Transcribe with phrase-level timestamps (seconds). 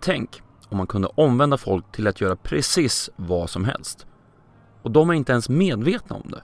[0.00, 4.06] Tänk om man kunde omvända folk till att göra precis vad som helst.
[4.82, 6.42] Och de är inte ens medvetna om det.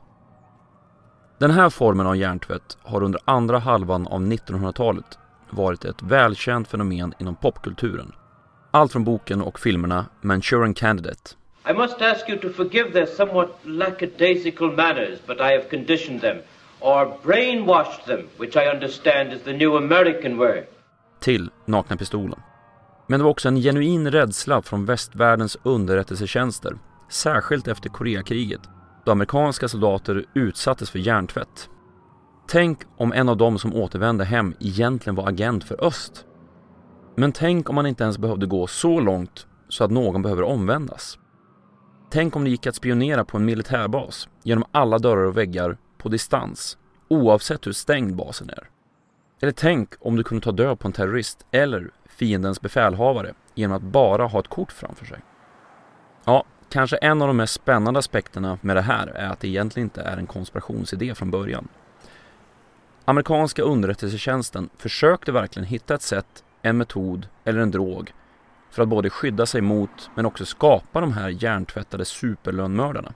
[1.38, 5.18] Den här formen av hjärntvätt har under andra halvan av 1900-talet
[5.50, 8.12] varit ett välkänt fenomen inom popkulturen.
[8.70, 11.30] Allt från boken och filmerna Manchurian Candidate.
[11.70, 16.36] I must ask you to forgive their somewhat lackadaisical manners, but I have conditioned them,
[16.80, 20.66] or brainwashed them, which I understand is the new American word.
[21.20, 22.40] Till Nakna Pistolen.
[23.06, 28.60] Men det var också en genuin rädsla från västvärldens underrättelsetjänster, särskilt efter Koreakriget,
[29.04, 31.68] då amerikanska soldater utsattes för hjärntvätt.
[32.48, 36.26] Tänk om en av dem som återvände hem egentligen var agent för öst.
[37.16, 41.18] Men tänk om man inte ens behövde gå så långt så att någon behöver omvändas.
[42.10, 46.08] Tänk om det gick att spionera på en militärbas genom alla dörrar och väggar på
[46.08, 46.78] distans,
[47.08, 48.68] oavsett hur stängd basen är.
[49.40, 53.82] Eller tänk om du kunde ta död på en terrorist eller fiendens befälhavare genom att
[53.82, 55.18] bara ha ett kort framför sig.
[56.24, 59.86] Ja, kanske en av de mest spännande aspekterna med det här är att det egentligen
[59.86, 61.68] inte är en konspirationsidé från början.
[63.04, 68.12] Amerikanska underrättelsetjänsten försökte verkligen hitta ett sätt, en metod eller en drog
[68.70, 73.12] för att både skydda sig mot men också skapa de här hjärntvättade superlönnmördarna.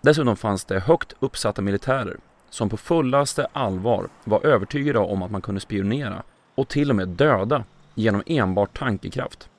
[0.00, 2.16] Dessutom fanns det högt uppsatta militärer
[2.50, 6.22] som på fullaste allvar var övertygade om att man kunde spionera
[6.54, 7.64] och till och med döda
[7.98, 9.50] genom enbart tankekraft.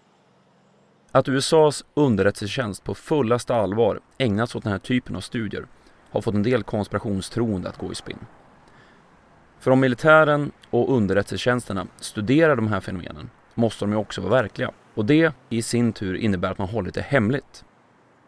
[1.12, 5.66] Att USAs underrättelsetjänst på fullaste allvar ägnats åt den här typen av studier
[6.12, 8.26] har fått en del konspirationstroende att gå i spinn.
[9.60, 14.72] För om militären och underrättelsetjänsterna studerar de här fenomenen måste de ju också vara verkliga.
[14.95, 17.66] Och det i sin tur innebär att man hållit det hemligt.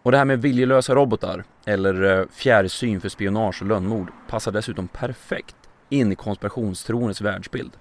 [0.03, 4.87] Och det här med viljelösa robotar eller eh, fjärrsyn för spionage och lönnmord passar dessutom
[4.87, 5.55] perfekt
[5.89, 7.71] in i konspirationstroendets världsbild.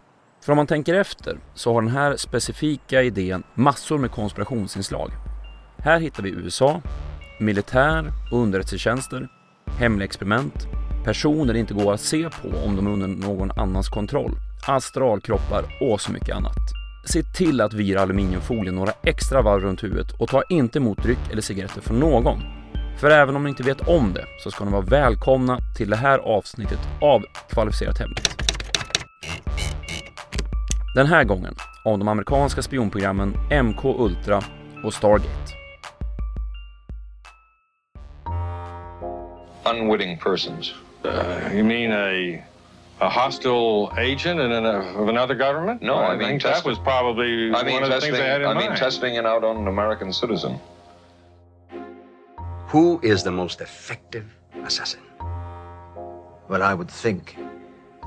[0.42, 5.10] För om man tänker efter så har den här specifika idén massor med konspirationsinslag.
[5.78, 6.82] Här hittar vi USA,
[7.40, 9.28] militär och underrättelsetjänster,
[9.78, 10.66] hemliga experiment,
[11.04, 14.32] personer det inte går att se på om de är under någon annans kontroll,
[14.66, 16.56] astralkroppar och så mycket annat.
[17.04, 21.32] Se till att vira aluminiumfolien några extra varv runt huvudet och ta inte emot dryck
[21.32, 22.40] eller cigaretter från någon.
[22.98, 25.96] För även om ni inte vet om det så ska ni vara välkomna till det
[25.96, 28.49] här avsnittet av Kvalificerat Hemligt.
[30.94, 34.42] Den här gången om de amerikanska spionprogrammen MK Ultra
[34.84, 35.54] och Stargate.
[39.64, 40.74] Unwitting persons.
[41.04, 42.42] Uh, you mean a
[42.98, 45.82] a hostile agent in an, of another government?
[45.82, 48.28] No, I I mean think that was probably I mean, one of the things they
[48.28, 48.78] had in I mean, mind.
[48.78, 50.58] testing it out on an American citizen.
[52.72, 54.24] Who is the most effective
[54.64, 55.00] assassin?
[56.48, 57.36] Well, I would think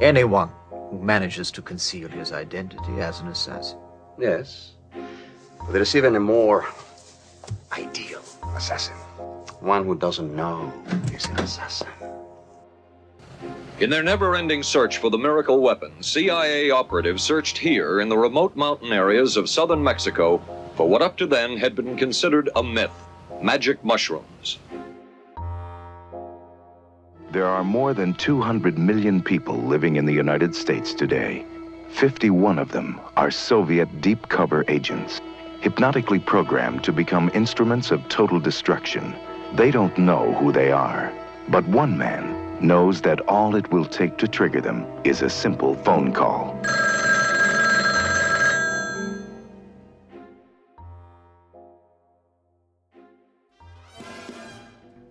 [0.02, 0.50] anyone
[0.94, 3.80] who manages to conceal his identity as an assassin.
[4.20, 4.74] Yes.
[4.94, 6.66] But there is even a more
[7.72, 8.22] ideal
[8.56, 8.96] assassin.
[9.60, 10.72] One who doesn't know
[11.12, 11.88] he's an assassin.
[13.80, 18.18] In their never ending search for the miracle weapon, CIA operatives searched here in the
[18.18, 20.42] remote mountain areas of southern Mexico
[20.76, 22.92] for what up to then had been considered a myth
[23.42, 24.60] magic mushrooms.
[27.34, 31.44] There are more than 200 million people living in the United States today.
[31.90, 35.20] 51 of them are Soviet deep cover agents,
[35.60, 39.16] hypnotically programmed to become instruments of total destruction.
[39.56, 41.12] They don't know who they are,
[41.48, 42.24] but one man
[42.62, 46.56] knows that all it will take to trigger them is a simple phone call.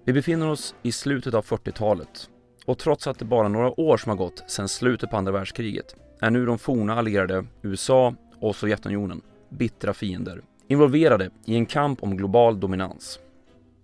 [0.05, 2.31] Vi befinner oss i slutet av 40-talet
[2.67, 5.33] och trots att det bara är några år som har gått sedan slutet på andra
[5.33, 12.03] världskriget är nu de forna allierade USA och Sovjetunionen bittra fiender involverade i en kamp
[12.03, 13.21] om global dominans.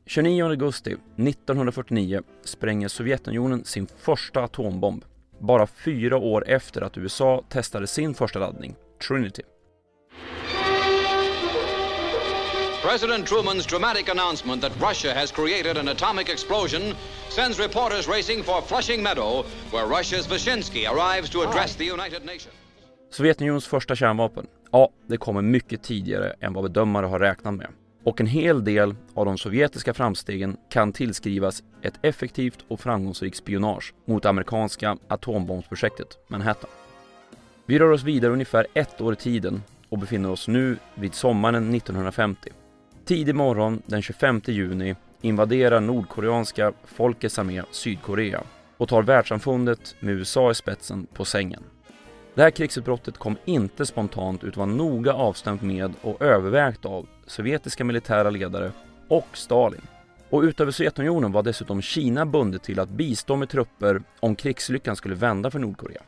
[0.06, 5.04] 29 augusti 1949 spränger Sovjetunionen sin första atombomb
[5.38, 8.74] bara fyra år efter att USA testade sin första laddning,
[9.08, 9.42] Trinity.
[12.82, 16.94] President Truman's dramatic announcement that Russia has created an atomic explosion
[17.28, 22.54] sends reporters racing for Flushing Meadow, where Russia's Vyshinsky arrives to address the United Nations.
[23.10, 27.68] Sovjetunionens första kärnvapen, ja, det kommer mycket tidigare än vad bedömare har räknat med.
[28.04, 33.94] Och en hel del av de sovjetiska framstegen kan tillskrivas ett effektivt och framgångsrikt spionage
[34.04, 36.70] mot amerikanska atombombsprojektet Manhattan.
[37.66, 41.74] Vi rör oss vidare ungefär ett år i tiden och befinner oss nu vid sommaren
[41.74, 42.50] 1950.
[43.08, 48.42] Tidig morgon den 25 juni invaderar nordkoreanska Folkets armé Sydkorea
[48.76, 51.62] och tar världssamfundet med USA i spetsen på sängen.
[52.34, 57.84] Det här krigsutbrottet kom inte spontant utan var noga avstämt med och övervägt av sovjetiska
[57.84, 58.72] militära ledare
[59.08, 59.82] och Stalin.
[60.30, 65.14] Och utöver Sovjetunionen var dessutom Kina bundet till att bistå med trupper om krigslyckan skulle
[65.14, 66.02] vända för Nordkorea.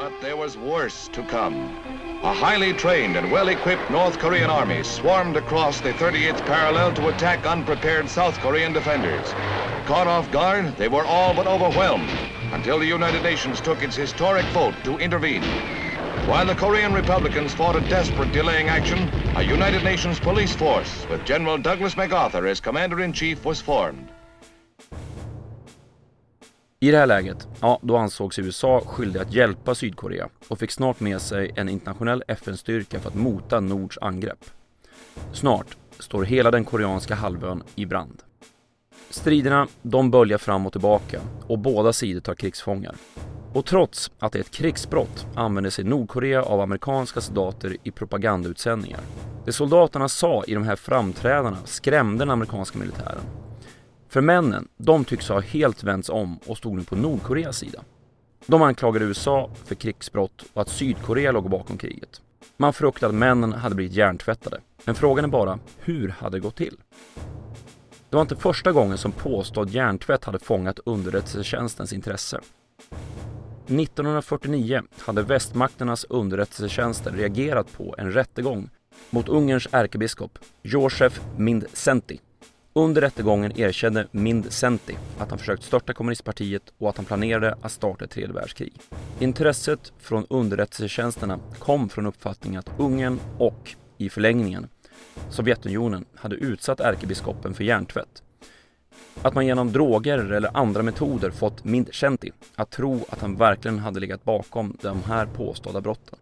[0.00, 1.76] But there was worse to come.
[2.22, 7.44] A highly trained and well-equipped North Korean army swarmed across the 38th parallel to attack
[7.44, 9.34] unprepared South Korean defenders.
[9.86, 12.16] Caught off guard, they were all but overwhelmed
[12.52, 15.42] until the United Nations took its historic vote to intervene.
[16.26, 21.24] While the Korean Republicans fought a desperate delaying action, a United Nations police force with
[21.24, 24.08] General Douglas MacArthur as commander-in-chief was formed.
[26.80, 31.00] I det här läget, ja, då ansågs USA skyldig att hjälpa Sydkorea och fick snart
[31.00, 34.44] med sig en internationell FN-styrka för att mota Nords angrepp.
[35.32, 38.22] Snart står hela den koreanska halvön i brand.
[39.10, 42.94] Striderna, de böljar fram och tillbaka och båda sidor tar krigsfångar.
[43.52, 49.00] Och trots att det är ett krigsbrott använder sig Nordkorea av amerikanska soldater i propagandautsändningar.
[49.44, 53.47] Det soldaterna sa i de här framträdandena skrämde den amerikanska militären.
[54.08, 57.84] För männen, de tycks ha helt vänts om och stod nu på Nordkoreas sida.
[58.46, 62.22] De anklagade USA för krigsbrott och att Sydkorea låg bakom kriget.
[62.56, 64.60] Man fruktade att männen hade blivit hjärntvättade.
[64.84, 66.76] Men frågan är bara, hur hade det gått till?
[68.10, 72.40] Det var inte första gången som påstådd hjärntvätt hade fångat underrättelsetjänstens intresse.
[73.66, 78.70] 1949 hade västmakternas underrättelsetjänster reagerat på en rättegång
[79.10, 82.18] mot Ungerns ärkebiskop Josef Mindszenty.
[82.72, 84.06] Under rättegången erkände
[84.48, 88.72] Senti att han försökt störta kommunistpartiet och att han planerade att starta ett tredje världskrig.
[89.20, 94.68] Intresset från underrättelsetjänsterna kom från uppfattningen att Ungern och, i förlängningen,
[95.30, 98.22] Sovjetunionen hade utsatt ärkebiskopen för hjärntvätt.
[99.22, 104.00] Att man genom droger eller andra metoder fått Mindszenty att tro att han verkligen hade
[104.00, 106.18] legat bakom de här påstådda brotten.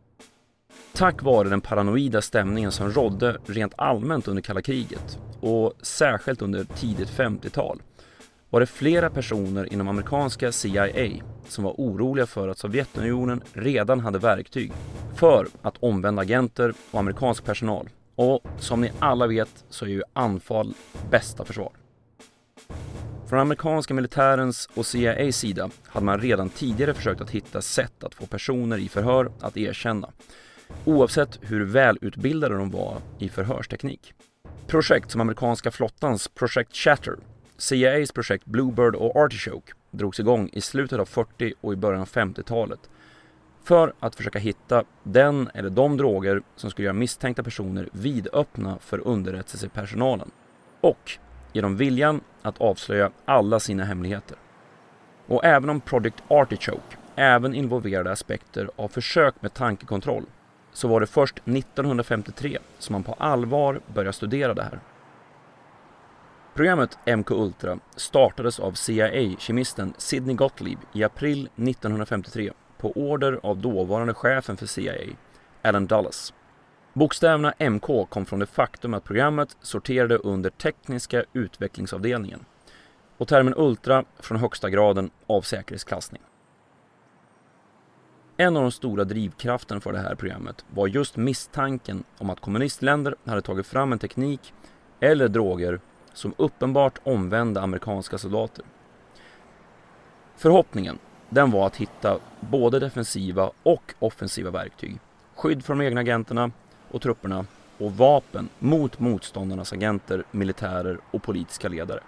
[0.96, 6.64] Tack vare den paranoida stämningen som rådde rent allmänt under kalla kriget och särskilt under
[6.64, 7.82] tidigt 50-tal
[8.50, 11.08] var det flera personer inom amerikanska CIA
[11.48, 14.72] som var oroliga för att Sovjetunionen redan hade verktyg
[15.14, 17.88] för att omvända agenter och amerikansk personal.
[18.14, 20.75] Och som ni alla vet så är ju anfall
[21.10, 21.72] bästa försvar.
[23.26, 28.14] Från amerikanska militärens och CIAs sida hade man redan tidigare försökt att hitta sätt att
[28.14, 30.10] få personer i förhör att erkänna,
[30.84, 34.14] oavsett hur välutbildade de var i förhörsteknik.
[34.66, 37.16] Projekt som amerikanska flottans Project Chatter
[37.58, 42.08] CIAs projekt Bluebird och Artichoke drogs igång i slutet av 40 och i början av
[42.08, 42.90] 50-talet
[43.64, 49.06] för att försöka hitta den eller de droger som skulle göra misstänkta personer vidöppna för
[49.08, 50.30] underrättelsepersonalen
[50.80, 51.18] och
[51.52, 54.36] ge dem viljan att avslöja alla sina hemligheter.
[55.26, 60.24] Och även om Project Artichoke även involverade aspekter av försök med tankekontroll
[60.76, 64.81] så var det först 1953 som man på allvar började studera det här.
[66.55, 74.14] Programmet MK Ultra startades av CIA-kemisten Sidney Gottlieb i april 1953 på order av dåvarande
[74.14, 74.94] chefen för CIA,
[75.62, 76.34] Alan Dulles.
[76.93, 82.44] Bokstäverna MK kom från det faktum att programmet sorterade under tekniska utvecklingsavdelningen
[83.19, 86.23] och termen Ultra från högsta graden av säkerhetsklassning.
[88.38, 93.14] En av de stora drivkrafterna för det här programmet var just misstanken om att kommunistländer
[93.25, 94.55] hade tagit fram en teknik
[95.00, 95.81] eller droger
[96.12, 98.64] som uppenbart omvände amerikanska soldater.
[100.37, 104.99] Förhoppningen, den var att hitta både defensiva och offensiva verktyg,
[105.37, 106.50] skydd för de egna agenterna
[106.90, 107.47] och trupperna
[107.78, 112.00] och vapen mot motståndarnas agenter, militärer och politiska ledare.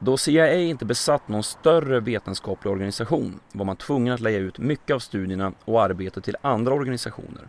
[0.00, 4.94] Då CIA inte besatt någon större vetenskaplig organisation var man tvungen att lägga ut mycket
[4.94, 7.48] av studierna och arbetet till andra organisationer.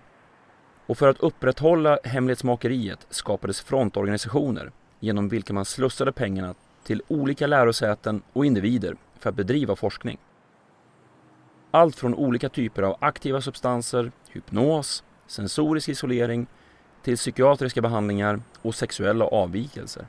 [0.85, 8.21] Och för att upprätthålla hemlighetsmakeriet skapades frontorganisationer genom vilka man slussade pengarna till olika lärosäten
[8.33, 10.17] och individer för att bedriva forskning.
[11.71, 16.47] Allt från olika typer av aktiva substanser, hypnos, sensorisk isolering
[17.03, 20.05] till psykiatriska behandlingar och sexuella avvikelser.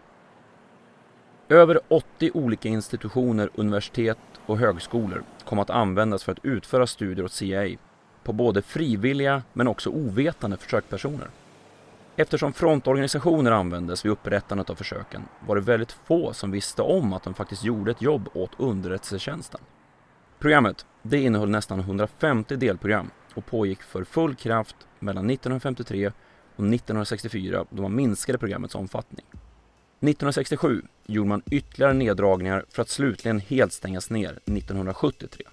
[1.50, 7.32] Över 80 olika institutioner, universitet och högskolor kom att användas för att utföra studier åt
[7.32, 7.76] CIA
[8.24, 11.28] på både frivilliga men också ovetande försökspersoner.
[12.16, 17.22] Eftersom frontorganisationer användes vid upprättandet av försöken var det väldigt få som visste om att
[17.22, 19.60] de faktiskt gjorde ett jobb åt underrättelsetjänsten.
[20.38, 26.06] Programmet det innehöll nästan 150 delprogram och pågick för full kraft mellan 1953
[26.56, 29.26] och 1964 då man minskade programmets omfattning.
[30.00, 35.44] 1967 gjorde man ytterligare neddragningar för att slutligen helt stängas ner 1973.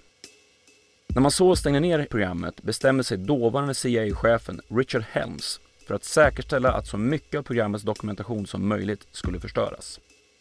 [1.06, 6.72] När man så stängde ner programmet bestämde sig dåvarande CIA-chefen Richard Helms för att säkerställa
[6.72, 10.00] att så mycket av programmets dokumentation som möjligt skulle förstöras.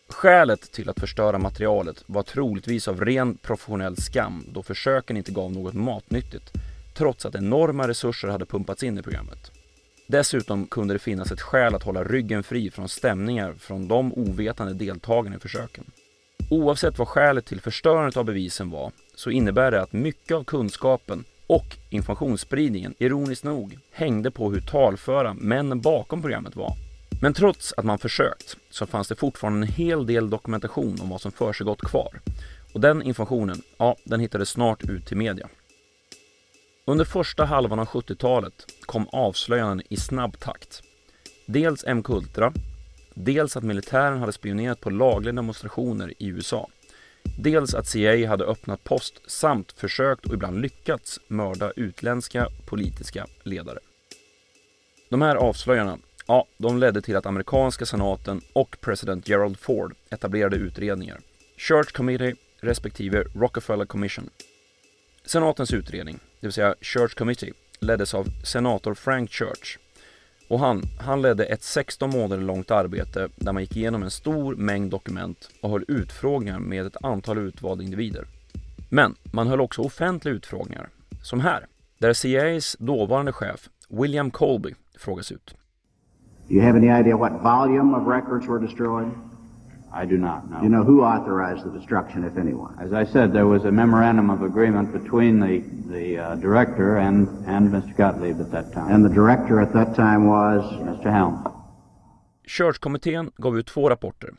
[0.09, 5.51] Skälet till att förstöra materialet var troligtvis av ren professionell skam då försöken inte gav
[5.51, 6.51] något matnyttigt
[6.93, 9.51] trots att enorma resurser hade pumpats in i programmet.
[10.07, 14.73] Dessutom kunde det finnas ett skäl att hålla ryggen fri från stämningar från de ovetande
[14.73, 15.83] deltagarna i försöken.
[16.49, 21.23] Oavsett vad skälet till förstörandet av bevisen var så innebär det att mycket av kunskapen
[21.47, 26.73] och informationsspridningen, ironiskt nog, hängde på hur talföra männen bakom programmet var.
[27.21, 31.21] Men trots att man försökt så fanns det fortfarande en hel del dokumentation om vad
[31.21, 32.21] som försiggått kvar.
[32.73, 35.47] Och den informationen, ja, den hittades snart ut till media.
[36.89, 40.81] Under första halvan av 70-talet kom avslöjanden i snabb takt.
[41.45, 42.53] Dels MK-Ultra,
[43.13, 46.67] dels att militären hade spionerat på lagliga demonstrationer i USA,
[47.37, 53.79] dels att CIA hade öppnat post samt försökt och ibland lyckats mörda utländska politiska ledare.
[55.09, 60.55] De här avslöjarna, ja, de ledde till att amerikanska senaten och president Gerald Ford etablerade
[60.55, 61.19] utredningar.
[61.57, 64.29] Church Committee respektive Rockefeller Commission.
[65.27, 69.77] Senatens utredning det vill säga Church Committee, leddes av senator Frank Church.
[70.49, 74.55] Och han, han ledde ett 16 månader långt arbete där man gick igenom en stor
[74.55, 78.27] mängd dokument och höll utfrågningar med ett antal utvalda individer.
[78.89, 80.89] Men man höll också offentliga utfrågningar,
[81.23, 81.67] som här,
[81.97, 85.55] där CIAs dåvarande chef William Colby frågas ut.
[86.47, 89.11] Do you have any idea what volume of records were destroyed?
[89.93, 90.61] I do not know.
[90.61, 92.77] You know who authorized the destruction, if anyone?
[92.79, 97.27] As I said, there was a memorandum of agreement between the, the uh, director and,
[97.45, 97.95] and Mr.
[97.97, 98.91] Gottlieb at that time.
[98.93, 100.63] And the director at that time was?
[100.73, 101.11] Mr.
[101.11, 101.47] Helms.
[102.47, 104.33] Church-kommittén gav ut två rapporter.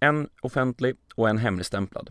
[0.00, 2.10] En offentlig och en hemligstämplad.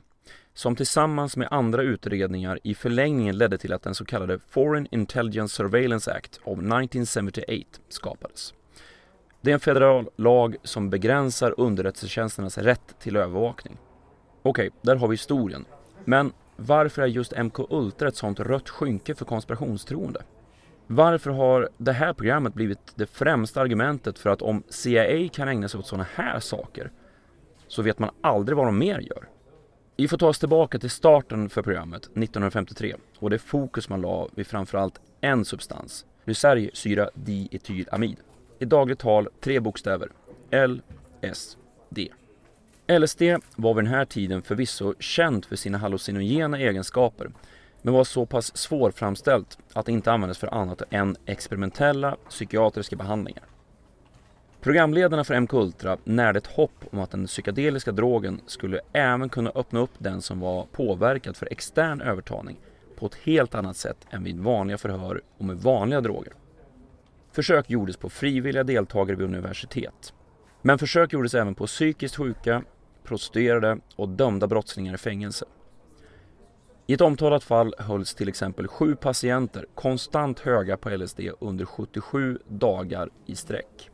[0.53, 5.55] Som tillsammans med andra utredningar i förlängningen ledde till att den så kallade Foreign Intelligence
[5.55, 8.53] Surveillance Act of 1978 skapades.
[9.47, 13.77] Det är en federal lag som begränsar underrättelsetjänsternas rätt till övervakning.
[14.41, 15.65] Okej, okay, där har vi historien.
[16.05, 20.21] Men varför är just MK Ultra ett sånt rött skynke för konspirationstroende?
[20.87, 25.67] Varför har det här programmet blivit det främsta argumentet för att om CIA kan ägna
[25.67, 26.91] sig åt sådana här saker
[27.67, 29.29] så vet man aldrig vad de mer gör?
[29.97, 34.27] Vi får ta oss tillbaka till starten för programmet 1953 och det fokus man la
[34.35, 38.17] vid framförallt en substans, lysergsyra dietylamid.
[38.59, 40.09] I dagligt tal tre bokstäver.
[40.51, 41.99] LSD.
[42.87, 43.21] LSD
[43.55, 47.31] var vid den här tiden förvisso känt för sina hallucinogena egenskaper
[47.81, 53.43] men var så pass svårframställt att det inte användes för annat än experimentella psykiatriska behandlingar.
[54.61, 59.51] Programledarna för MK Ultra närde ett hopp om att den psykedeliska drogen skulle även kunna
[59.55, 62.57] öppna upp den som var påverkad för extern övertalning
[62.99, 66.33] på ett helt annat sätt än vid vanliga förhör och med vanliga droger.
[67.31, 70.13] Försök gjordes på frivilliga deltagare vid universitet.
[70.62, 72.63] Men försök gjordes även på psykiskt sjuka,
[73.03, 75.46] prostituerade och dömda brottslingar i fängelse.
[76.88, 82.39] I ett omtalat fall hölls till exempel sju patienter konstant höga på LSD under 77
[82.48, 83.89] dagar i sträck.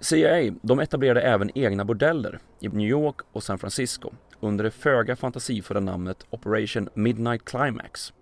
[0.00, 5.16] CIA de etablerade även egna bordeller i New York och San Francisco under det föga
[5.16, 8.12] fantasifulla namnet Operation Midnight Climax.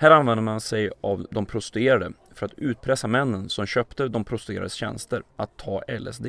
[0.00, 4.72] Här använde man sig av de prostituerade för att utpressa männen som köpte de prostituerades
[4.72, 6.26] tjänster att ta LSD.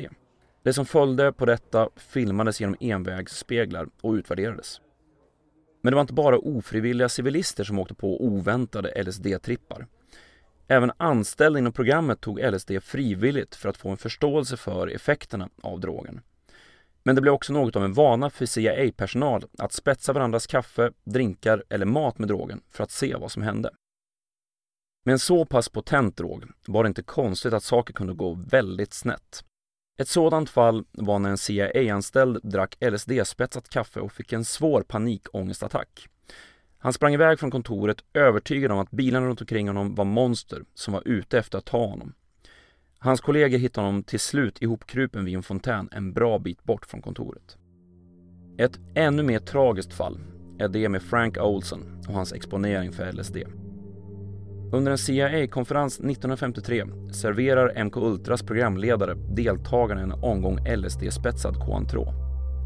[0.62, 4.80] Det som följde på detta filmades genom envägsspeglar och utvärderades.
[5.82, 9.86] Men det var inte bara ofrivilliga civilister som åkte på oväntade LSD-trippar.
[10.68, 15.80] Även anställda inom programmet tog LSD frivilligt för att få en förståelse för effekterna av
[15.80, 16.20] drogen.
[17.02, 21.64] Men det blev också något av en vana för CIA-personal att spetsa varandras kaffe, drinkar
[21.68, 23.70] eller mat med drogen för att se vad som hände.
[25.04, 28.92] Med en så pass potent drog var det inte konstigt att saker kunde gå väldigt
[28.92, 29.44] snett.
[30.00, 36.08] Ett sådant fall var när en CIA-anställd drack LSD-spetsat kaffe och fick en svår panikångestattack.
[36.78, 40.94] Han sprang iväg från kontoret övertygad om att bilarna runt omkring honom var monster som
[40.94, 42.14] var ute efter att ta honom.
[43.02, 47.02] Hans kollegor hittade honom till slut ihopkrupen vid en fontän en bra bit bort från
[47.02, 47.56] kontoret.
[48.58, 50.20] Ett ännu mer tragiskt fall
[50.58, 53.36] är det med Frank Olson och hans exponering för LSD.
[54.72, 62.06] Under en CIA-konferens 1953 serverar MK Ultras programledare deltagarna en omgång LSD-spetsad Cointreau.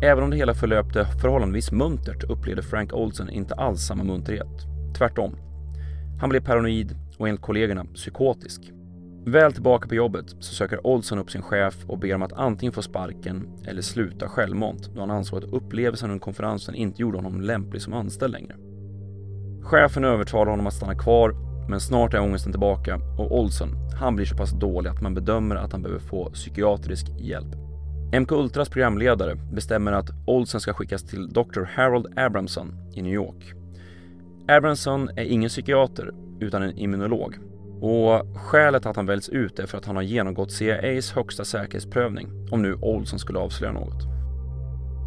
[0.03, 4.67] Även om det hela förlöpte förhållandevis muntert upplevde Frank Olsen inte alls samma munterhet.
[4.99, 5.37] Tvärtom.
[6.21, 8.73] Han blev paranoid och enligt kollegorna psykotisk.
[9.27, 12.73] Väl tillbaka på jobbet så söker Olsson upp sin chef och ber om att antingen
[12.73, 17.41] få sparken eller sluta självmant då han ansåg att upplevelsen under konferensen inte gjorde honom
[17.41, 18.57] lämplig som anställd längre.
[19.63, 21.35] Chefen övertalar honom att stanna kvar
[21.69, 23.69] men snart är ångesten tillbaka och Olsson,
[24.01, 27.55] han blir så pass dålig att man bedömer att han behöver få psykiatrisk hjälp.
[28.21, 31.63] MK Ultras programledare bestämmer att Olsen ska skickas till Dr.
[31.75, 33.55] Harold Abramson i New York.
[34.49, 37.39] Abramson är ingen psykiater utan en immunolog
[37.85, 42.49] och skälet att han väljs ut är för att han har genomgått CIAs högsta säkerhetsprövning
[42.51, 44.03] om nu Olson skulle avslöja något.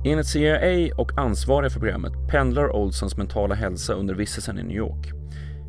[0.05, 5.07] Enligt CIA och ansvariga för programmet pendlar Olsons mentala hälsa under vistelsen i New York.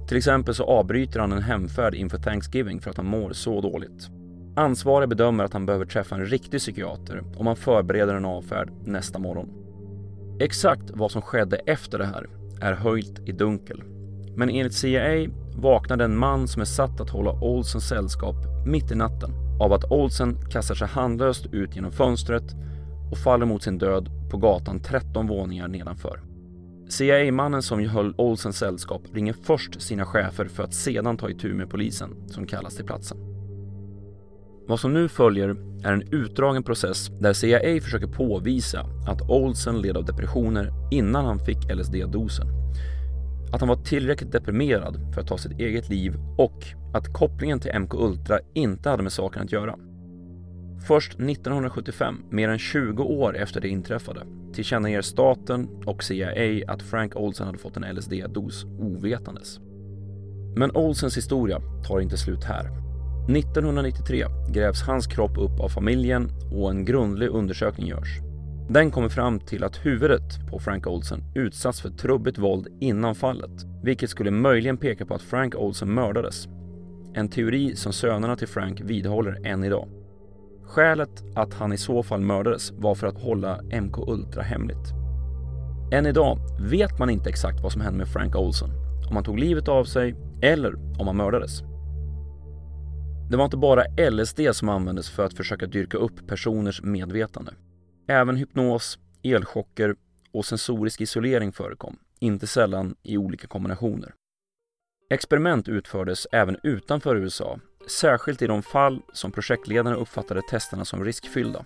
[0.08, 4.08] Till exempel så avbryter han en hemfärd inför Thanksgiving för att han mår så dåligt.
[4.56, 9.18] Ansvariga bedömer att han behöver träffa en riktig psykiater och man förbereder en avfärd nästa
[9.18, 9.48] morgon.
[10.40, 12.26] Exakt vad som skedde efter det här
[12.60, 13.82] är höjt i dunkel.
[14.36, 15.28] Men enligt CIA
[15.60, 18.36] vaknade en man som är satt att hålla Olsen sällskap
[18.66, 22.54] mitt i natten av att Olsen kastar sig handlöst ut genom fönstret
[23.10, 26.20] och faller mot sin död på gatan 13 våningar nedanför.
[26.88, 31.70] CIA-mannen som höll Olsens sällskap ringer först sina chefer för att sedan ta itu med
[31.70, 33.18] polisen som kallas till platsen.
[34.68, 35.48] Vad som nu följer
[35.84, 41.38] är en utdragen process där CIA försöker påvisa att Olsen led av depressioner innan han
[41.38, 42.57] fick LSD-dosen.
[43.52, 46.64] Att han var tillräckligt deprimerad för att ta sitt eget liv och
[46.94, 49.74] att kopplingen till MK Ultra inte hade med saken att göra.
[50.86, 57.16] Först 1975, mer än 20 år efter det inträffade, tillkännager staten och CIA att Frank
[57.16, 59.60] Olsen hade fått en LSD-dos ovetandes.
[60.56, 62.70] Men Olsens historia tar inte slut här.
[63.36, 68.27] 1993 grävs hans kropp upp av familjen och en grundlig undersökning görs.
[68.70, 73.66] Den kommer fram till att huvudet på Frank Olsen utsatts för trubbigt våld innan fallet,
[73.82, 76.48] vilket skulle möjligen peka på att Frank Olsen mördades.
[77.14, 79.88] En teori som sönerna till Frank vidhåller än idag.
[80.64, 84.92] Skälet att han i så fall mördades var för att hålla MK Ultra hemligt.
[85.92, 88.70] Än idag vet man inte exakt vad som hände med Frank Olsen,
[89.08, 91.62] om han tog livet av sig eller om han mördades.
[93.30, 97.52] Det var inte bara LSD som användes för att försöka dyrka upp personers medvetande.
[98.10, 99.96] Även hypnos, elchocker
[100.32, 104.14] och sensorisk isolering förekom, inte sällan i olika kombinationer.
[105.10, 107.58] Experiment utfördes även utanför USA
[107.90, 111.64] särskilt i de fall som projektledarna uppfattade testerna som riskfyllda.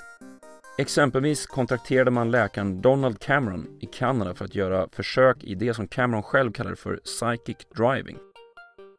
[0.79, 5.89] Exempelvis kontrakterade man läkaren Donald Cameron i Kanada för att göra försök i det som
[5.89, 8.19] Cameron själv kallade för psychic driving.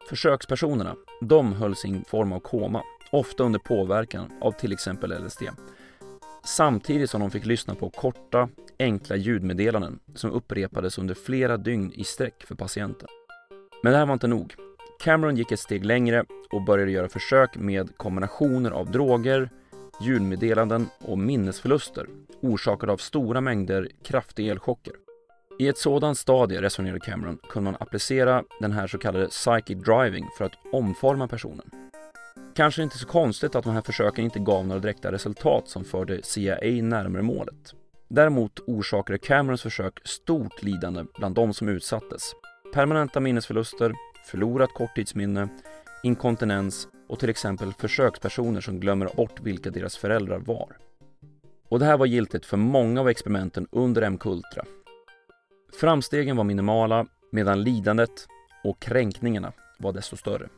[0.09, 5.43] Försökspersonerna, de hölls i en form av koma, ofta under påverkan av till exempel LSD.
[6.45, 12.03] Samtidigt som de fick lyssna på korta, enkla ljudmeddelanden som upprepades under flera dygn i
[12.03, 13.07] sträck för patienten.
[13.83, 14.55] Men det här var inte nog.
[14.99, 19.49] Cameron gick ett steg längre och började göra försök med kombinationer av droger,
[20.01, 22.07] ljudmeddelanden och minnesförluster
[22.41, 24.93] orsakade av stora mängder kraftiga elchocker.
[25.59, 30.25] I ett sådant stadie, resonerade Cameron, kunde man applicera den här så kallade psychic driving
[30.37, 31.82] för att omforma personen.
[32.55, 36.23] Kanske inte så konstigt att de här försöken inte gav några direkta resultat som förde
[36.23, 37.73] CIA närmare målet.
[38.07, 42.21] Däremot orsakade Camerons försök stort lidande bland de som utsattes.
[42.73, 43.93] Permanenta minnesförluster,
[44.25, 45.49] förlorat korttidsminne,
[46.03, 50.77] inkontinens och till exempel försökspersoner som glömmer bort vilka deras föräldrar var.
[51.69, 54.65] Och det här var giltigt för många av experimenten under MK-Ultra.
[55.79, 58.27] Framstegen var minimala medan lidandet
[58.63, 60.49] och kränkningarna var desto större.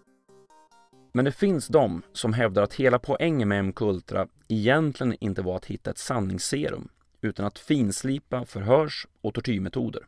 [1.15, 5.65] Men det finns de som hävdar att hela poängen med MK-Ultra egentligen inte var att
[5.65, 6.87] hitta ett sanningsserum
[7.21, 10.01] utan att finslipa förhörs och tortyrmetoder.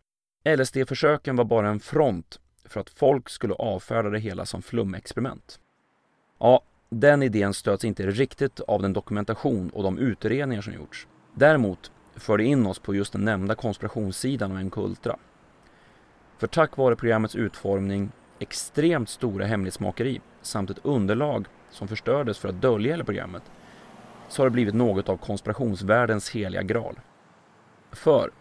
[0.57, 5.59] LSD-försöken var bara en front för att folk skulle avfärda det hela som flumexperiment.
[6.39, 11.07] Ja, den idén stöds inte riktigt av den dokumentation och de utredningar som gjorts.
[11.33, 15.17] Däremot för det in oss på just den nämnda konspirationssidan av MK-Ultra.
[16.37, 22.61] För tack vare programmets utformning, extremt stora hemlighetsmakeri samt ett underlag som förstördes för att
[22.61, 23.43] dölja hela programmet
[24.27, 26.99] så har det blivit något av konspirationsvärldens heliga graal.
[27.91, 28.31] För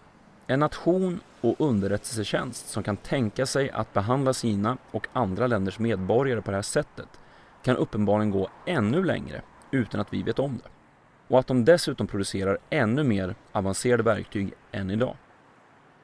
[0.47, 6.43] en nation och underrättelsetjänst som kan tänka sig att behandla sina och andra länders medborgare
[6.43, 7.09] på det här sättet
[7.63, 10.71] kan uppenbarligen gå ännu längre utan att vi vet om det.
[11.29, 15.17] Och att de dessutom producerar ännu mer avancerade verktyg än idag.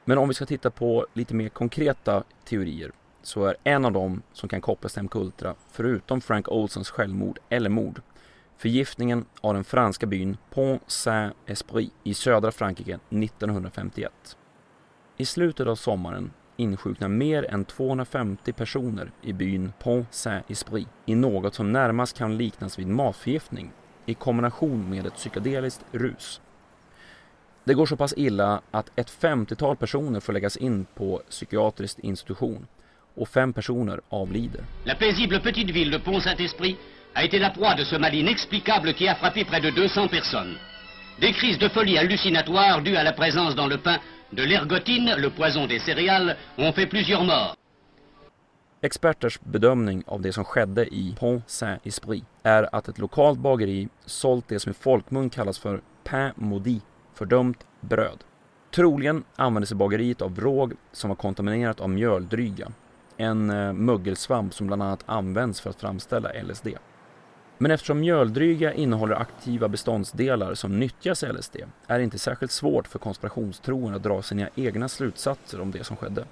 [0.05, 2.91] Men om vi ska titta på lite mer konkreta teorier
[3.23, 7.69] så är en av dem som kan kopplas till MKUltra, förutom Frank Olsons självmord eller
[7.69, 8.01] mord,
[8.57, 14.37] förgiftningen av den franska byn Pont Saint-Esprit i södra Frankrike 1951.
[15.17, 21.55] I slutet av sommaren insjuknar mer än 250 personer i byn Pont Saint-Esprit i något
[21.55, 23.71] som närmast kan liknas vid matförgiftning
[24.05, 26.41] i kombination med ett psykedeliskt rus.
[27.63, 32.67] Det går så pass illa att ett 50-tal personer får läggas in på psykiatrisk institution
[33.15, 34.61] och fem personer avlider.
[34.85, 36.77] La paisible petite ville de Pont-Saint-Esprit
[37.13, 40.55] a été la proie de ce mal inexplicable qui a frappé près de 200 personnes.
[41.19, 43.99] Des crises de folie hallucinatoire dues à la présence dans le pain
[44.31, 47.55] de l'ergotine, le poison des céréales, ont fait plusieurs morts.
[48.81, 54.47] Experters bedömning av det som skedde i Pont Saint-Esprit är att ett lokalt bageri sålt
[54.47, 58.23] det som i folkmun kallas för pain maudit, fördömt bröd.
[58.75, 62.71] Troligen använde sig bageriet av råg som var kontaminerat av mjöldryga,
[63.17, 66.67] en eh, mögelsvamp som bland annat används för att framställa LSD.
[67.57, 71.55] Men eftersom mjöldryga innehåller aktiva beståndsdelar som nyttjas i LSD
[71.87, 75.97] är det inte särskilt svårt för konspirationstroende att dra sina egna slutsatser om det som
[75.97, 76.25] skedde.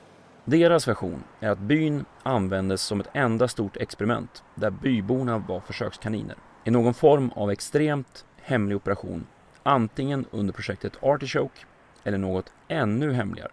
[0.45, 6.35] Deras version är att byn användes som ett enda stort experiment där byborna var försökskaniner
[6.63, 9.27] i någon form av extremt hemlig operation,
[9.63, 11.65] antingen under projektet Artichoke
[12.03, 13.51] eller något ännu hemligare.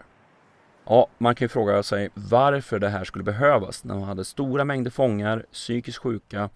[0.90, 4.64] Ja, man kan ju fråga sig varför det här skulle behövas när man hade stora
[4.64, 6.50] mängder fångar, psykiskt sjuka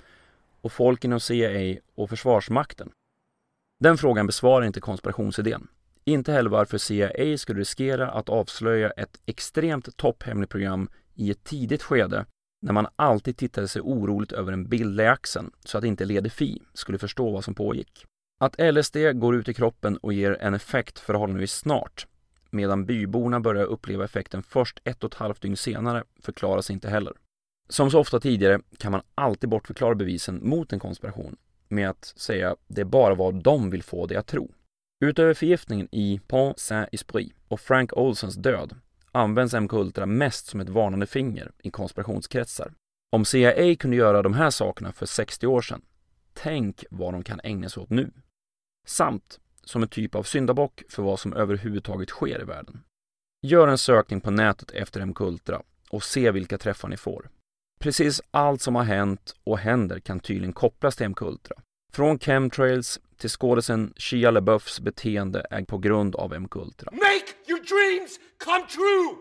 [0.61, 2.91] och folk inom CIA och Försvarsmakten.
[3.81, 5.69] Den frågan besvarar inte konspirationsidén.
[6.05, 11.83] Inte heller varför CIA skulle riskera att avslöja ett extremt topphemligt program i ett tidigt
[11.83, 12.27] skede
[12.63, 16.31] när man alltid tittade sig oroligt över en bild i axeln så att inte Lede
[16.31, 18.07] Fi skulle förstå vad som pågick.
[18.41, 22.07] Att LSD går ut i kroppen och ger en effekt förhållandevis snart
[22.53, 27.13] medan byborna börjar uppleva effekten först ett och ett halvt dygn senare förklaras inte heller.
[27.69, 31.37] Som så ofta tidigare kan man alltid bortförklara bevisen mot en konspiration
[31.69, 34.53] med att säga det bara vad de vill få det att tro.
[35.05, 38.75] Utöver förgiftningen i Pont Saint-Esprit och Frank Olsons död
[39.13, 42.73] används MK-Ultra mest som ett varnande finger i konspirationskretsar.
[43.13, 45.83] Om CIA kunde göra de här sakerna för 60 år sedan,
[46.35, 48.11] tänk vad de kan ägna sig åt nu.
[48.87, 52.83] Samt som en typ av syndabock för vad som överhuvudtaget sker i världen.
[53.43, 57.29] Gör en sökning på nätet efter MK-Ultra och se vilka träffar ni får.
[57.81, 61.57] Precis allt som har hänt och händer kan tydligen kopplas till MK-Ultra.
[61.93, 66.91] Från chemtrails till skådisen Shia LaBeoufs beteende är på grund av MK-Ultra.
[66.93, 69.17] Make your dreams come true!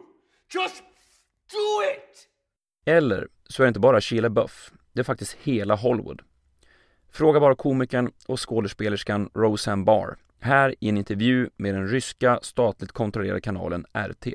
[0.54, 0.84] Just
[1.52, 2.28] do it!
[2.86, 6.22] Eller så är det inte bara Shia LaBeouf, det är faktiskt hela Hollywood.
[7.12, 12.92] Fråga bara komikern och skådespelerskan Roseanne Barr här i en intervju med den ryska statligt
[12.92, 14.28] kontrollerade kanalen RT.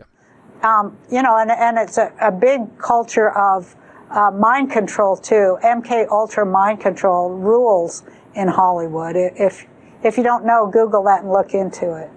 [0.62, 3.76] Um, you know, and, and it's a, a big culture of
[4.10, 5.58] uh, mind control too.
[5.62, 9.16] MK Ultra mind control rules in Hollywood.
[9.16, 9.66] If,
[10.02, 12.10] if you don't know, Google that and look into it.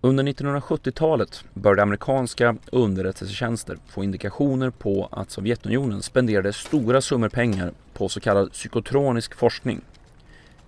[0.00, 8.08] Under 1970-talet började amerikanska underrättelsetjänster få indikationer på att Sovjetunionen spenderade stora summor pengar på
[8.08, 9.80] så kallad psykotronisk forskning.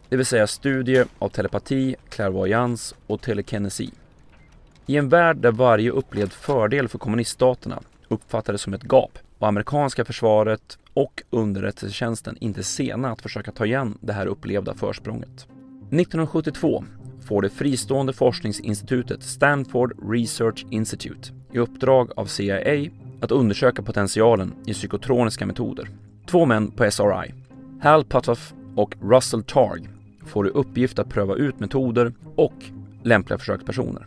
[0.09, 3.91] Det vill säga studier av telepati, klärvoajans och telekinesi.
[4.87, 10.05] I en värld där varje upplevd fördel för kommuniststaterna uppfattades som ett gap och amerikanska
[10.05, 15.47] försvaret och underrättelsetjänsten inte sena att försöka ta igen det här upplevda försprånget.
[15.91, 16.85] 1972
[17.27, 22.91] får det fristående forskningsinstitutet Stanford Research Institute i uppdrag av CIA
[23.21, 25.89] att undersöka potentialen i psykotroniska metoder.
[26.27, 27.35] Två män på SRI,
[27.83, 29.89] Hal Puthoff och Russell Targ,
[30.29, 32.55] får i uppgift att pröva ut metoder och
[33.03, 34.07] lämpliga försökspersoner.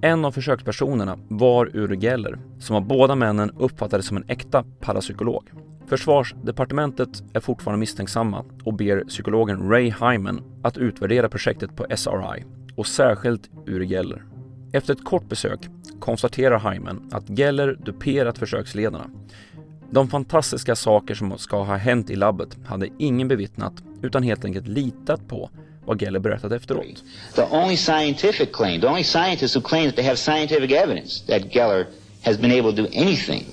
[0.00, 5.50] En av försökspersonerna var Uri Geller, som av båda männen uppfattades som en äkta parapsykolog.
[5.86, 12.44] Försvarsdepartementet är fortfarande misstänksamma och ber psykologen Ray Hyman att utvärdera projektet på SRI
[12.76, 14.24] och särskilt Uri Geller.
[14.72, 15.68] Efter ett kort besök
[16.00, 19.10] konstaterar Hyman att Geller duperat försöksledarna.
[19.90, 24.68] De fantastiska saker som ska ha hänt i labbet hade ingen bevittnat utan helt enkelt
[24.68, 25.50] litat på
[25.84, 27.04] vad Geller berättat efteråt.
[27.34, 31.42] The only scientific claim, the only scientists who claim that they have scientific evidence that
[31.52, 31.86] Geller
[32.22, 33.44] has been able to do anything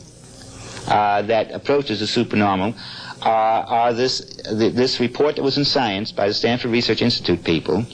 [0.87, 2.73] uh, that approaches the supernormal
[3.21, 7.85] uh, are this, this report that was in Science by the Stanford Research Institute people.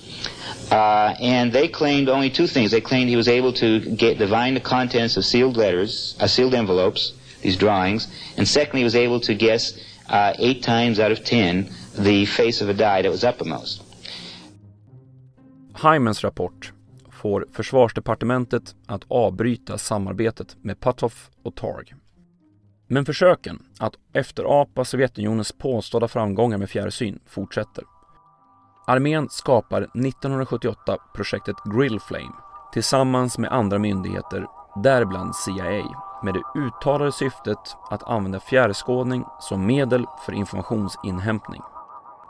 [0.71, 2.71] Uh, and they claimed only two things.
[2.71, 6.53] They claimed he was able to get divine the contents of sealed letters, uh, sealed
[6.53, 9.73] envelopes, these drawings, and secondly, he was able to guess
[10.09, 13.83] uh, eight times out of ten the face of a die that was uppermost.
[15.83, 16.73] Hymans rapport
[17.11, 21.93] får försvarsdepartementet att avbryta samarbetet med Patov och Targ.
[22.87, 27.83] Men försöken att efterapa Sovjetunionens påstådda framgångar med fjärrsyn fortsätter.
[28.87, 32.35] Armén skapar 1978 projektet Grillflame
[32.73, 34.47] tillsammans med andra myndigheter,
[34.83, 35.85] däribland CIA,
[36.23, 41.61] med det uttalade syftet att använda fjärrskådning som medel för informationsinhämtning.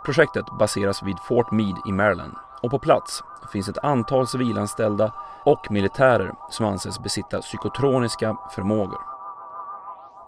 [0.06, 5.14] Projektet baseras vid Fort Meade i Maryland och på plats finns ett antal civilanställda
[5.46, 9.00] och militärer som anses besitta psykotroniska förmågor.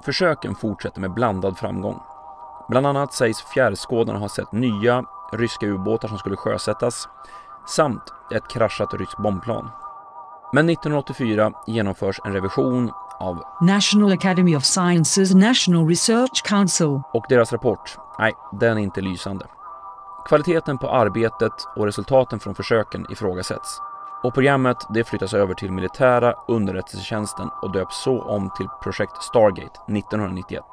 [0.05, 1.99] Försöken fortsätter med blandad framgång.
[2.69, 7.07] Bland annat sägs fjärrskådarna ha sett nya ryska ubåtar som skulle sjösättas
[7.67, 9.69] samt ett kraschat ryskt bombplan.
[10.53, 17.01] Men 1984 genomförs en revision av National Academy of Sciences National Research Council.
[17.13, 19.45] Och deras rapport, nej, den är inte lysande.
[20.25, 23.79] Kvaliteten på arbetet och resultaten från försöken ifrågasätts.
[24.23, 29.79] Och programmet det flyttas över till militära underrättelsetjänsten och döps så om till projekt Stargate
[29.87, 30.63] 1991.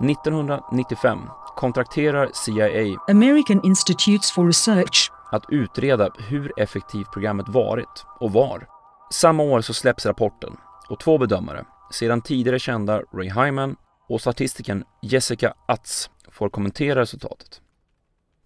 [0.00, 1.18] 1995
[1.56, 8.66] kontrakterar CIA American Institutes for Research att utreda hur effektivt programmet varit och var.
[9.10, 10.56] Samma år så släpps rapporten
[10.88, 13.76] och två bedömare, sedan tidigare kända Ray Hyman
[14.08, 17.60] och statistikern Jessica Atz, får kommentera resultatet.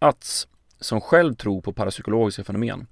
[0.05, 0.49] Atz,
[0.81, 2.87] som själv tror på parapsykologiska fenomen,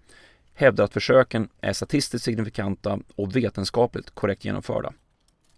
[0.55, 4.92] hävdar att försöken är statistiskt signifikanta och vetenskapligt korrekt genomförda.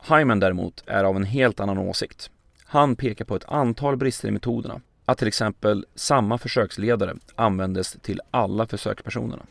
[0.09, 2.31] Hyman däremot är av en helt annan åsikt.
[2.65, 8.21] Han pekar på ett antal brister i metoderna, att till exempel samma försöksledare användes till
[8.31, 9.43] alla försökspersonerna.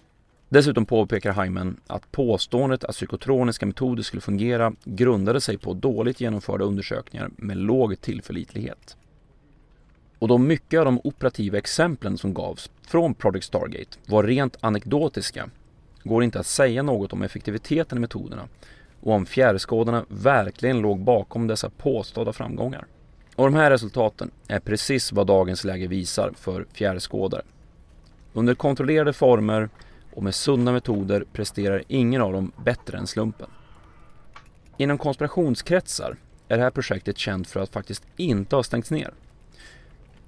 [0.49, 6.65] Dessutom påpekar Hyman att påståendet att psykotroniska metoder skulle fungera grundade sig på dåligt genomförda
[6.65, 8.97] undersökningar med låg tillförlitlighet.
[10.23, 15.49] Och då mycket av de operativa exemplen som gavs från Project Stargate var rent anekdotiska
[16.03, 18.47] går inte att säga något om effektiviteten i metoderna
[19.01, 22.85] och om fjärrskådarna verkligen låg bakom dessa påstådda framgångar.
[23.35, 27.41] Och de här resultaten är precis vad dagens läge visar för fjärrskådare.
[28.33, 29.69] Under kontrollerade former
[30.13, 33.49] och med sunda metoder presterar ingen av dem bättre än slumpen.
[34.77, 39.13] Inom konspirationskretsar är det här projektet känt för att faktiskt inte ha stängts ner.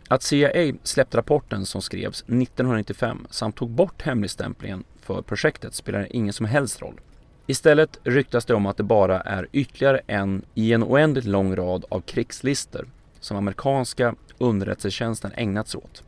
[0.07, 6.33] Att CIA släppte rapporten som skrevs 1995 samt tog bort hemligstämplingen för projektet spelar ingen
[6.33, 6.99] som helst roll.
[7.47, 11.85] Istället ryktas det om att det bara är ytterligare en i en oändligt lång rad
[11.89, 12.87] av krigslistor
[13.19, 16.03] som amerikanska underrättelsetjänsten ägnat sig åt.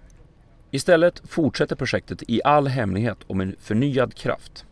[0.71, 4.65] Istället fortsätter projektet i all hemlighet och med förnyad kraft.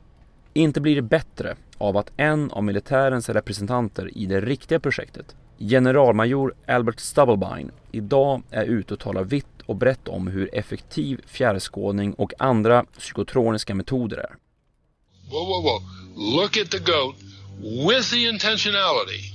[0.54, 6.54] Inte blir det bättre av att en av militärens representanter i det riktiga projektet, generalmajor
[6.68, 12.34] Albert Stubblebine, idag är ute och talar vitt och brett om hur effektiv fjärrskådning och
[12.40, 14.36] andra psykotroniska metoder är.
[15.30, 15.82] Whoa, whoa, whoa.
[16.16, 17.16] Look at the goat
[17.88, 19.34] with the intentionality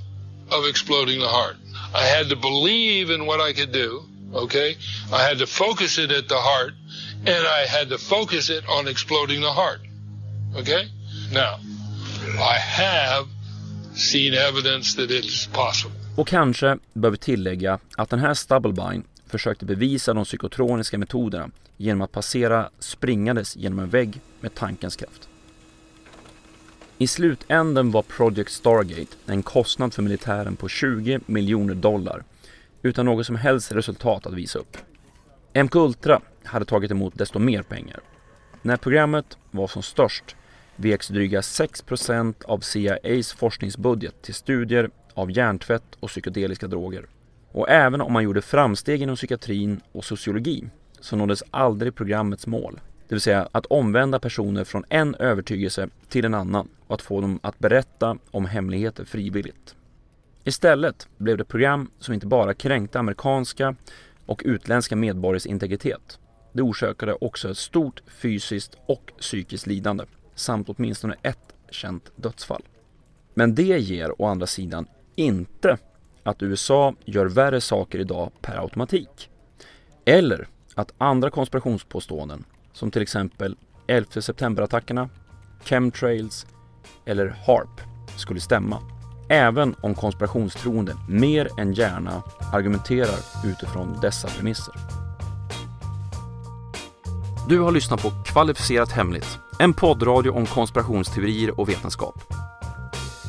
[0.50, 1.56] of exploding the heart.
[1.94, 4.02] I had to believe in what I could do,
[4.34, 4.76] okay?
[5.12, 6.72] I had to focus it at the heart,
[7.26, 9.80] and I had to focus it on exploding the heart,
[10.56, 10.88] okay?
[11.32, 11.58] Now,
[12.38, 13.26] I have
[13.94, 15.99] seen evidence that it is possible.
[16.16, 22.02] Och kanske bör vi tillägga att den här Stubblebine försökte bevisa de psykotroniska metoderna genom
[22.02, 25.28] att passera springandes genom en vägg med tankens kraft.
[26.98, 32.24] I slutänden var Project Stargate en kostnad för militären på 20 miljoner dollar
[32.82, 34.76] utan något som helst resultat att visa upp.
[35.54, 38.00] MK Ultra hade tagit emot desto mer pengar.
[38.62, 40.36] När programmet var som störst
[40.76, 47.06] veks dryga 6% av CIAs forskningsbudget till studier av hjärntvätt och psykedeliska droger.
[47.52, 50.64] Och även om man gjorde framsteg inom psykiatrin och sociologi
[51.00, 52.80] så nåddes aldrig programmets mål.
[53.08, 57.20] Det vill säga att omvända personer från en övertygelse till en annan och att få
[57.20, 59.74] dem att berätta om hemligheter frivilligt.
[60.44, 63.74] Istället blev det program som inte bara kränkte amerikanska
[64.26, 66.18] och utländska medborgares integritet.
[66.52, 72.62] Det orsakade också ett stort fysiskt och psykiskt lidande samt åtminstone ett känt dödsfall.
[73.34, 74.86] Men det ger å andra sidan
[75.20, 75.78] inte
[76.22, 79.30] att USA gör värre saker idag per automatik.
[80.04, 83.56] Eller att andra konspirationspåståenden som till exempel
[83.86, 85.08] 11 september-attackerna,
[85.64, 86.46] chemtrails
[87.06, 87.80] eller HARP
[88.16, 88.82] skulle stämma.
[89.28, 94.74] Även om konspirationstroende mer än gärna argumenterar utifrån dessa premisser.
[97.48, 102.49] Du har lyssnat på Kvalificerat Hemligt, en poddradio om konspirationsteorier och vetenskap.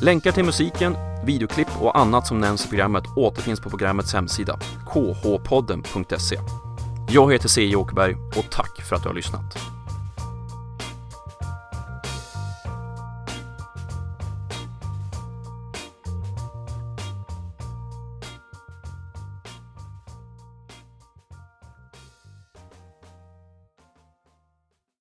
[0.04, 6.38] Länkar till musiken, videoklipp och annat som nämns i programmet återfinns på programmets hemsida, khpodden.se.
[7.08, 7.76] Jag heter C.
[7.76, 9.58] Åkerberg och tack för att du har lyssnat.